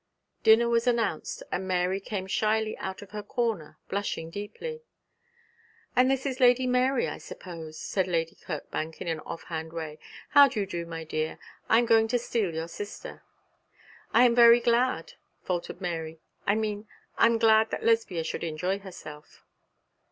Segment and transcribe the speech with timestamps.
[0.41, 4.81] Dinner was announced, and Mary came shyly out of her corner, blushing deeply.
[5.95, 9.99] 'And this is Lady Mary, I suppose?' said Lady Kirkbank, in an off hand way,
[10.29, 11.37] 'How do you do, my dear?
[11.69, 13.21] I am going to steal your sister.'
[14.11, 16.19] 'I am very glad,' faltered Mary.
[16.47, 16.87] 'I mean
[17.19, 19.43] I am glad that Lesbia should enjoy herself.'